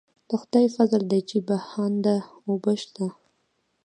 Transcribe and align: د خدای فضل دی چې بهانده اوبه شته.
د 0.29 0.31
خدای 0.41 0.67
فضل 0.75 1.01
دی 1.11 1.21
چې 1.29 1.37
بهانده 1.47 2.15
اوبه 2.49 2.73
شته. 2.81 3.05